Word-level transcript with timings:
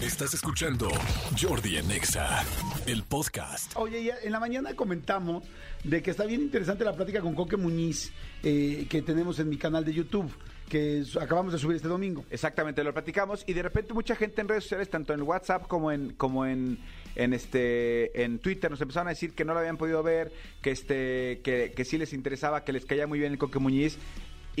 Estás 0.00 0.32
escuchando 0.32 0.88
Jordi 1.36 1.76
Anexa, 1.76 2.44
el 2.86 3.02
podcast. 3.02 3.72
Oye, 3.74 4.04
ya 4.04 4.14
en 4.22 4.30
la 4.30 4.38
mañana 4.38 4.74
comentamos 4.74 5.42
de 5.82 6.04
que 6.04 6.12
está 6.12 6.24
bien 6.24 6.40
interesante 6.40 6.84
la 6.84 6.92
plática 6.94 7.20
con 7.20 7.34
Coque 7.34 7.56
Muñiz 7.56 8.12
eh, 8.44 8.86
que 8.88 9.02
tenemos 9.02 9.40
en 9.40 9.48
mi 9.48 9.56
canal 9.56 9.84
de 9.84 9.92
YouTube, 9.92 10.32
que 10.68 11.02
acabamos 11.20 11.52
de 11.52 11.58
subir 11.58 11.74
este 11.74 11.88
domingo. 11.88 12.24
Exactamente, 12.30 12.84
lo 12.84 12.92
platicamos 12.92 13.42
y 13.48 13.54
de 13.54 13.62
repente 13.62 13.92
mucha 13.92 14.14
gente 14.14 14.40
en 14.40 14.46
redes 14.46 14.62
sociales, 14.62 14.88
tanto 14.88 15.14
en 15.14 15.22
WhatsApp 15.22 15.66
como 15.66 15.90
en 15.90 16.10
como 16.12 16.46
en, 16.46 16.78
en 17.16 17.34
este 17.34 18.22
en 18.22 18.38
Twitter, 18.38 18.70
nos 18.70 18.80
empezaron 18.80 19.08
a 19.08 19.10
decir 19.10 19.34
que 19.34 19.44
no 19.44 19.52
lo 19.52 19.58
habían 19.58 19.78
podido 19.78 20.04
ver, 20.04 20.32
que 20.62 20.70
este 20.70 21.40
que, 21.42 21.72
que 21.74 21.84
sí 21.84 21.98
les 21.98 22.12
interesaba, 22.12 22.62
que 22.62 22.72
les 22.72 22.84
caía 22.84 23.08
muy 23.08 23.18
bien 23.18 23.32
el 23.32 23.38
Coque 23.38 23.58
Muñiz. 23.58 23.98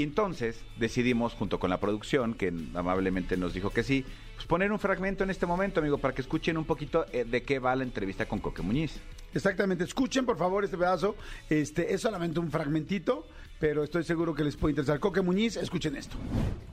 Entonces 0.02 0.60
decidimos, 0.78 1.34
junto 1.34 1.58
con 1.58 1.70
la 1.70 1.80
producción, 1.80 2.34
que 2.34 2.52
amablemente 2.74 3.36
nos 3.36 3.52
dijo 3.52 3.70
que 3.70 3.82
sí, 3.82 4.04
pues 4.36 4.46
poner 4.46 4.70
un 4.70 4.78
fragmento 4.78 5.24
en 5.24 5.30
este 5.30 5.44
momento, 5.44 5.80
amigo, 5.80 5.98
para 5.98 6.14
que 6.14 6.22
escuchen 6.22 6.56
un 6.56 6.64
poquito 6.64 7.04
eh, 7.12 7.24
de 7.24 7.42
qué 7.42 7.58
va 7.58 7.74
la 7.74 7.82
entrevista 7.82 8.26
con 8.26 8.38
Coque 8.38 8.62
Muñiz. 8.62 9.00
Exactamente, 9.34 9.82
escuchen 9.82 10.24
por 10.24 10.38
favor 10.38 10.64
este 10.64 10.78
pedazo. 10.78 11.16
Este 11.50 11.92
es 11.92 12.00
solamente 12.00 12.38
un 12.38 12.50
fragmentito, 12.50 13.26
pero 13.58 13.82
estoy 13.82 14.04
seguro 14.04 14.34
que 14.34 14.44
les 14.44 14.56
puede 14.56 14.72
interesar. 14.72 15.00
Coque 15.00 15.20
Muñiz, 15.20 15.56
escuchen 15.56 15.96
esto. 15.96 16.16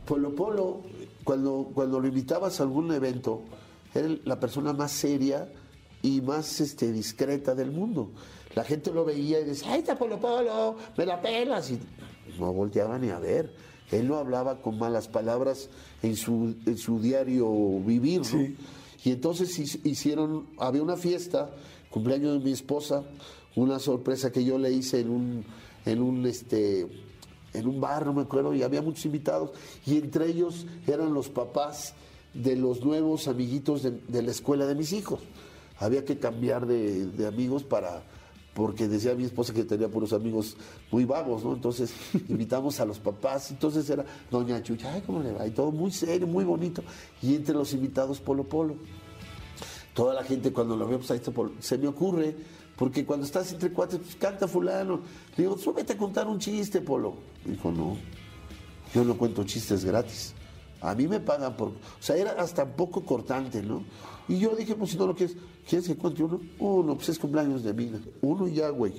Polo 0.06 0.36
Polo, 0.36 0.84
cuando, 1.24 1.72
cuando 1.74 2.00
lo 2.00 2.08
invitabas 2.08 2.60
a 2.60 2.64
algún 2.64 2.94
evento, 2.94 3.42
era 3.96 4.08
la 4.24 4.40
persona 4.40 4.72
más 4.72 4.92
seria 4.92 5.50
y 6.04 6.22
más 6.22 6.62
este, 6.62 6.92
discreta 6.92 7.56
del 7.56 7.72
mundo. 7.72 8.12
La 8.54 8.64
gente 8.64 8.94
lo 8.94 9.04
veía 9.04 9.40
y 9.40 9.46
decía, 9.46 9.74
¡ay, 9.74 9.80
está 9.80 9.98
Polo 9.98 10.20
Polo! 10.20 10.78
¡Me 10.96 11.06
la 11.08 11.20
pelas! 11.20 11.72
Y 11.72 11.80
no 12.40 12.54
volteaba 12.54 12.98
ni 13.00 13.10
a 13.10 13.20
ver. 13.20 13.54
Él 13.92 14.08
no 14.08 14.16
hablaba 14.16 14.62
con 14.62 14.80
malas 14.80 15.08
palabras 15.08 15.70
en 16.02 16.16
su, 16.16 16.56
en 16.66 16.78
su 16.78 17.00
diario 17.00 17.48
vivir, 17.86 18.22
¿no? 18.34 18.48
Y 19.04 19.12
entonces 19.12 19.60
hic- 19.60 19.80
hicieron, 19.84 20.48
había 20.58 20.82
una 20.82 20.98
fiesta, 20.98 21.52
cumpleaños 21.92 22.40
de 22.40 22.44
mi 22.44 22.52
esposa, 22.52 23.04
una 23.56 23.78
sorpresa 23.78 24.32
que 24.32 24.44
yo 24.44 24.58
le 24.58 24.72
hice 24.72 25.02
en 25.02 25.10
un, 25.12 25.46
en 25.86 26.02
un 26.02 26.26
este, 26.26 26.88
en 27.54 27.68
un 27.68 27.80
bar, 27.80 28.08
no 28.08 28.14
me 28.14 28.24
acuerdo, 28.24 28.56
y 28.56 28.64
había 28.64 28.82
muchos 28.82 29.06
invitados, 29.06 29.52
y 29.86 29.98
entre 29.98 30.28
ellos 30.28 30.66
eran 30.88 31.14
los 31.14 31.30
papás 31.30 31.94
de 32.34 32.56
los 32.56 32.84
nuevos 32.84 33.28
amiguitos 33.28 33.84
de, 33.84 33.92
de 33.92 34.22
la 34.24 34.32
escuela 34.32 34.66
de 34.66 34.74
mis 34.76 34.92
hijos. 34.92 35.20
Había 35.78 36.04
que 36.04 36.18
cambiar 36.18 36.66
de, 36.66 37.06
de 37.06 37.28
amigos 37.28 37.64
para, 37.64 38.04
porque 38.56 38.88
decía 38.88 39.14
mi 39.14 39.26
esposa 39.26 39.54
que 39.54 39.64
tenía 39.66 39.88
puros 39.90 40.14
amigos 40.14 40.58
muy 40.92 41.06
vagos, 41.06 41.44
¿no? 41.44 41.54
Entonces 41.54 41.94
invitamos 42.30 42.80
a 42.80 42.86
los 42.86 42.98
papás, 42.98 43.52
entonces 43.52 43.88
era 43.90 44.04
Doña 44.32 44.64
Chucha, 44.64 44.92
ay, 44.94 45.04
¿cómo 45.06 45.22
le 45.22 45.32
va? 45.34 45.46
Y 45.46 45.52
todo 45.52 45.72
muy 45.72 45.92
serio, 45.92 46.26
muy 46.26 46.44
bonito, 46.46 46.82
y 47.22 47.36
entre 47.36 47.54
los 47.54 47.72
invitados 47.74 48.20
Polo 48.20 48.44
Polo 48.46 48.78
toda 49.94 50.14
la 50.14 50.24
gente 50.24 50.52
cuando 50.52 50.76
lo 50.76 50.88
veo, 50.88 50.98
pues 50.98 51.12
ahí 51.12 51.18
está 51.18 51.32
por- 51.32 51.52
se 51.60 51.78
me 51.78 51.88
ocurre, 51.88 52.36
porque 52.76 53.06
cuando 53.06 53.26
estás 53.26 53.52
entre 53.54 53.72
cuates, 53.72 54.00
pues 54.00 54.16
canta 54.18 54.46
fulano. 54.46 55.00
Le 55.38 55.44
digo, 55.46 55.58
súbete 55.58 55.94
a 55.94 55.98
contar 55.98 56.28
un 56.28 56.38
chiste, 56.38 56.82
Polo. 56.82 57.14
Dijo, 57.46 57.72
no, 57.72 57.96
yo 58.94 59.06
no 59.06 59.18
cuento 59.18 59.46
chistes 59.46 59.86
gratis. 59.86 60.34
A 60.90 60.96
mí 60.96 61.08
me 61.08 61.20
pagan 61.20 61.56
por... 61.58 61.70
O 61.70 61.74
sea, 62.00 62.16
era 62.16 62.32
hasta 62.34 62.64
un 62.64 62.72
poco 62.74 63.04
cortante, 63.06 63.62
¿no? 63.62 63.84
Y 64.28 64.38
yo 64.40 64.56
dije, 64.56 64.76
pues 64.76 64.92
si 64.92 64.98
no 64.98 65.08
lo 65.08 65.16
quieres, 65.16 65.36
¿quieres 65.68 65.88
que 65.88 65.96
cuente 65.96 66.24
uno? 66.24 66.40
Uno, 66.60 66.96
pues 66.96 67.10
es 67.10 67.20
cumpleaños 67.20 67.64
de 67.64 67.74
Mina. 67.74 68.00
Uno 68.22 68.48
y 68.48 68.54
ya, 68.54 68.70
güey. 68.70 68.94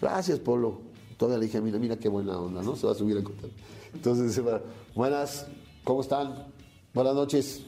Gracias, 0.00 0.38
Polo. 0.38 0.80
Todavía 1.16 1.38
le 1.38 1.46
dije 1.46 1.58
a 1.58 1.60
Mina, 1.60 1.78
mira 1.78 1.96
qué 1.96 2.08
buena 2.08 2.38
onda, 2.38 2.62
¿no? 2.62 2.76
Se 2.76 2.86
va 2.86 2.92
a 2.92 2.96
subir 2.96 3.18
a 3.18 3.22
contar. 3.22 3.50
Entonces 3.92 4.28
dice, 4.28 4.42
buenas, 4.94 5.46
¿cómo 5.84 6.00
están? 6.00 6.46
Buenas 6.94 7.14
noches. 7.14 7.62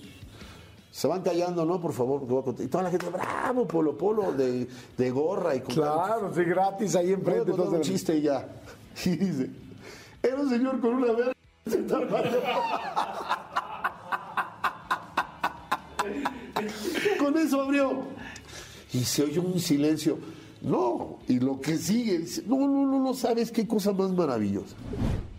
Se 0.91 1.09
van 1.09 1.23
callando, 1.23 1.65
¿no? 1.65 1.81
Por 1.81 1.93
favor, 1.93 2.21
porque 2.21 2.33
voy 2.35 2.43
a 2.43 2.45
contar. 2.45 2.67
Y 2.67 2.69
toda 2.69 2.85
la 2.85 2.91
gente, 2.91 3.09
bravo, 3.09 3.67
Polo 3.67 3.97
Polo, 3.97 4.33
de, 4.33 4.69
de 4.97 5.11
gorra 5.11 5.55
y 5.57 5.61
con 5.61 5.75
Claro, 5.75 6.33
sí, 6.35 6.45
gratis 6.45 6.95
ahí 6.97 7.07
Voy 7.07 7.13
a 7.13 7.17
enfrente. 7.17 7.51
contar 7.53 7.69
un 7.69 7.81
chiste 7.81 8.17
y 8.17 8.23
ya. 8.23 8.49
Y 9.07 9.17
dice, 9.17 9.51
era 10.23 10.37
un 10.37 10.49
señor 10.51 10.81
con 10.81 10.95
una 10.95 11.13
verga. 11.13 11.33
Con 17.19 17.37
eso 17.39 17.63
abrió. 17.63 18.07
Y 18.93 18.99
se 19.05 19.23
oyó 19.25 19.43
un 19.43 19.59
silencio. 19.61 20.19
No, 20.61 21.19
y 21.29 21.41
lo 21.41 21.61
que 21.61 21.77
sigue, 21.77 22.19
dice, 22.21 22.45
no, 22.47 22.57
no, 22.69 22.87
no, 22.87 23.03
no 23.03 23.15
sabes 23.15 23.51
qué 23.51 23.67
cosa 23.67 23.93
más 23.93 24.13
maravillosa. 24.13 24.77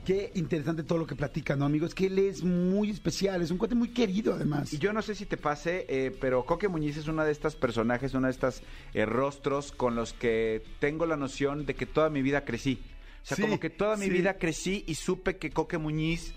Qué 0.05 0.31
interesante 0.35 0.83
todo 0.83 0.97
lo 0.97 1.07
que 1.07 1.15
platica, 1.15 1.55
¿no, 1.55 1.63
amigo? 1.63 1.85
Es 1.85 1.95
que 1.95 2.07
él 2.07 2.19
es 2.19 2.43
muy 2.43 2.89
especial, 2.89 3.41
es 3.41 3.49
un 3.49 3.57
cuate 3.57 3.73
muy 3.73 3.87
querido 3.89 4.33
además. 4.33 4.73
Y 4.73 4.79
yo 4.79 4.91
no 4.91 5.01
sé 5.01 5.15
si 5.15 5.25
te 5.25 5.37
pase, 5.37 5.85
eh, 5.87 6.13
pero 6.19 6.45
Coque 6.45 6.67
Muñiz 6.67 6.97
es 6.97 7.07
una 7.07 7.23
de 7.23 7.31
estas 7.31 7.55
personajes, 7.55 8.13
una 8.13 8.27
de 8.27 8.33
estas 8.33 8.63
eh, 8.93 9.05
rostros 9.05 9.71
con 9.71 9.95
los 9.95 10.11
que 10.11 10.61
tengo 10.79 11.05
la 11.05 11.15
noción 11.15 11.65
de 11.65 11.73
que 11.73 11.85
toda 11.85 12.09
mi 12.09 12.21
vida 12.21 12.43
crecí. 12.43 12.79
O 13.23 13.25
sea, 13.25 13.37
Sí, 13.37 13.43
como 13.43 13.61
que 13.61 13.69
toda 13.69 13.95
mi 13.95 14.07
sí. 14.07 14.11
vida 14.11 14.33
crecí 14.37 14.83
y 14.87 14.95
supe 14.95 15.37
que 15.37 15.51
Coque 15.51 15.77
Muñiz 15.77 16.33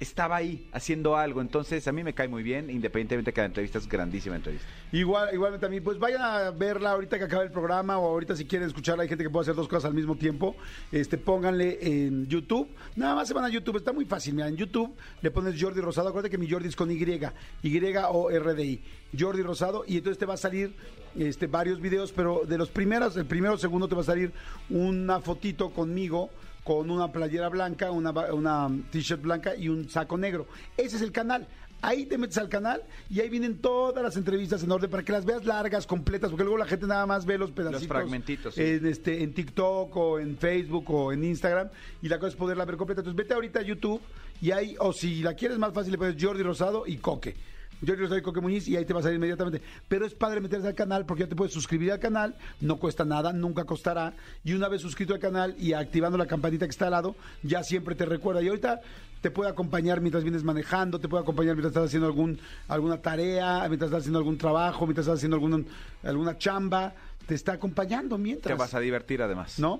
estaba 0.00 0.36
ahí 0.36 0.66
haciendo 0.72 1.16
algo. 1.16 1.40
Entonces, 1.40 1.86
a 1.86 1.92
mí 1.92 2.02
me 2.02 2.14
cae 2.14 2.26
muy 2.26 2.42
bien, 2.42 2.70
independientemente 2.70 3.30
de 3.30 3.34
que 3.34 3.40
la 3.40 3.46
entrevista 3.46 3.78
es 3.78 3.86
grandísima 3.86 4.36
entrevista. 4.36 4.66
Igual, 4.92 5.32
igualmente 5.32 5.66
a 5.66 5.68
mí, 5.68 5.80
pues 5.80 5.98
vayan 5.98 6.22
a 6.22 6.50
verla 6.50 6.92
ahorita 6.92 7.18
que 7.18 7.24
acabe 7.24 7.44
el 7.44 7.52
programa 7.52 7.98
o 7.98 8.08
ahorita 8.08 8.34
si 8.34 8.46
quieren 8.46 8.66
escucharla, 8.66 9.02
hay 9.02 9.08
gente 9.08 9.22
que 9.22 9.30
puede 9.30 9.42
hacer 9.42 9.54
dos 9.54 9.68
cosas 9.68 9.84
al 9.84 9.94
mismo 9.94 10.16
tiempo. 10.16 10.56
Este, 10.90 11.18
pónganle 11.18 11.78
en 11.82 12.26
YouTube. 12.26 12.68
Nada 12.96 13.14
más 13.14 13.28
se 13.28 13.34
van 13.34 13.44
a 13.44 13.50
YouTube, 13.50 13.76
está 13.76 13.92
muy 13.92 14.06
fácil. 14.06 14.34
Mira, 14.34 14.48
en 14.48 14.56
YouTube 14.56 14.92
le 15.20 15.30
pones 15.30 15.62
Jordi 15.62 15.80
Rosado. 15.80 16.08
Acuérdate 16.08 16.30
que 16.30 16.38
mi 16.38 16.50
Jordi 16.50 16.68
es 16.68 16.76
con 16.76 16.90
Y, 16.90 16.94
Y 16.94 17.80
o 18.08 18.30
R 18.30 18.54
D 18.54 18.64
I. 18.64 18.80
Jordi 19.18 19.42
Rosado 19.42 19.84
y 19.86 19.96
entonces 19.98 20.18
te 20.18 20.26
va 20.26 20.34
a 20.34 20.36
salir 20.36 20.74
este 21.18 21.46
varios 21.48 21.80
videos, 21.80 22.12
pero 22.12 22.42
de 22.46 22.56
los 22.56 22.70
primeros, 22.70 23.16
el 23.16 23.26
primero 23.26 23.58
segundo 23.58 23.88
te 23.88 23.96
va 23.96 24.02
a 24.02 24.04
salir 24.04 24.32
una 24.68 25.20
fotito 25.20 25.70
conmigo 25.70 26.30
con 26.64 26.90
una 26.90 27.10
playera 27.10 27.48
blanca, 27.48 27.90
una, 27.90 28.10
una 28.32 28.68
t-shirt 28.90 29.22
blanca 29.22 29.54
y 29.56 29.68
un 29.68 29.88
saco 29.88 30.16
negro. 30.18 30.46
Ese 30.76 30.96
es 30.96 31.02
el 31.02 31.12
canal. 31.12 31.46
Ahí 31.82 32.04
te 32.04 32.18
metes 32.18 32.36
al 32.36 32.50
canal 32.50 32.82
y 33.08 33.20
ahí 33.20 33.30
vienen 33.30 33.56
todas 33.58 34.04
las 34.04 34.14
entrevistas 34.16 34.62
en 34.62 34.70
orden 34.70 34.90
para 34.90 35.02
que 35.02 35.12
las 35.12 35.24
veas 35.24 35.46
largas, 35.46 35.86
completas, 35.86 36.28
porque 36.30 36.44
luego 36.44 36.58
la 36.58 36.66
gente 36.66 36.86
nada 36.86 37.06
más 37.06 37.24
ve 37.24 37.38
los 37.38 37.52
pedacitos. 37.52 37.88
fragmentitos, 37.88 38.54
sí. 38.54 38.62
En, 38.62 38.86
este, 38.86 39.22
en 39.22 39.32
TikTok 39.32 39.96
o 39.96 40.18
en 40.18 40.36
Facebook 40.36 40.90
o 40.90 41.12
en 41.12 41.24
Instagram 41.24 41.70
y 42.02 42.08
la 42.08 42.18
cosa 42.18 42.28
es 42.28 42.36
poderla 42.36 42.66
ver 42.66 42.76
completa. 42.76 43.00
Entonces 43.00 43.16
vete 43.16 43.32
ahorita 43.32 43.60
a 43.60 43.62
YouTube 43.62 44.00
y 44.42 44.50
ahí, 44.50 44.76
o 44.78 44.92
si 44.92 45.22
la 45.22 45.34
quieres 45.34 45.58
más 45.58 45.72
fácil, 45.72 45.92
le 45.92 45.98
pones 45.98 46.22
Jordi 46.22 46.42
Rosado 46.42 46.86
y 46.86 46.98
Coque. 46.98 47.34
Jordi 47.80 48.02
Rosado 48.02 48.18
y 48.18 48.22
Coque 48.22 48.40
Muñiz 48.40 48.68
y 48.68 48.76
ahí 48.76 48.84
te 48.84 48.92
va 48.92 49.00
a 49.00 49.02
salir 49.02 49.16
inmediatamente. 49.16 49.62
Pero 49.88 50.06
es 50.06 50.14
padre 50.14 50.40
meterse 50.40 50.68
al 50.68 50.74
canal 50.74 51.06
porque 51.06 51.24
ya 51.24 51.28
te 51.28 51.36
puedes 51.36 51.52
suscribir 51.52 51.92
al 51.92 51.98
canal, 51.98 52.36
no 52.60 52.76
cuesta 52.76 53.04
nada, 53.04 53.32
nunca 53.32 53.64
costará. 53.64 54.14
Y 54.44 54.52
una 54.52 54.68
vez 54.68 54.82
suscrito 54.82 55.14
al 55.14 55.20
canal 55.20 55.54
y 55.58 55.72
activando 55.72 56.18
la 56.18 56.26
campanita 56.26 56.66
que 56.66 56.70
está 56.70 56.86
al 56.86 56.92
lado, 56.92 57.16
ya 57.42 57.62
siempre 57.62 57.94
te 57.94 58.04
recuerda. 58.04 58.42
Y 58.42 58.48
ahorita 58.48 58.80
te 59.20 59.30
puede 59.30 59.50
acompañar 59.50 60.00
mientras 60.00 60.24
vienes 60.24 60.44
manejando, 60.44 60.98
te 60.98 61.08
puede 61.08 61.22
acompañar 61.22 61.54
mientras 61.54 61.72
estás 61.72 61.86
haciendo 61.86 62.06
algún, 62.06 62.38
alguna 62.68 63.00
tarea, 63.00 63.66
mientras 63.68 63.88
estás 63.88 64.00
haciendo 64.00 64.18
algún 64.18 64.38
trabajo, 64.38 64.86
mientras 64.86 65.06
estás 65.06 65.18
haciendo 65.18 65.36
algún, 65.36 65.66
alguna 66.02 66.38
chamba. 66.38 66.94
Te 67.26 67.34
está 67.34 67.52
acompañando 67.52 68.18
mientras. 68.18 68.56
Te 68.56 68.58
vas 68.58 68.74
a 68.74 68.80
divertir 68.80 69.22
además. 69.22 69.58
¿No? 69.58 69.78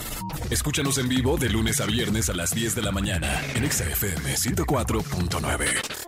Escúchanos 0.50 0.98
en 0.98 1.08
vivo 1.08 1.36
de 1.36 1.48
lunes 1.48 1.80
a 1.80 1.86
viernes 1.86 2.28
a 2.28 2.34
las 2.34 2.54
10 2.54 2.76
de 2.76 2.82
la 2.82 2.92
mañana 2.92 3.28
en 3.56 3.64
Exa 3.64 3.84
FM 3.88 4.34
104.9. 4.34 5.99